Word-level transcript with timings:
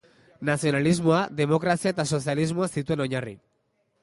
Nazionalismoa, 0.49 1.19
demokrazia 1.41 1.93
eta 1.95 2.07
sozialismoa 2.13 2.71
zituen 2.79 3.05
oinarri. 3.07 3.37